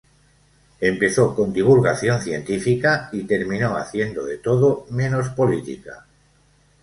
[0.79, 6.07] Empezó con divulgación científica y terminó haciendo de todo menos política.